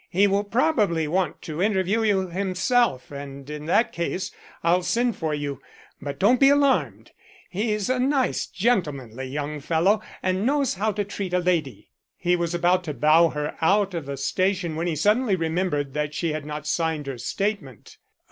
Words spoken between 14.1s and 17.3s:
station when he suddenly remembered that she had not signed her